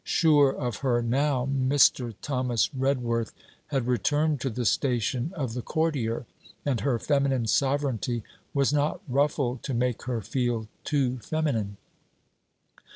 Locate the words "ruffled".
9.07-9.61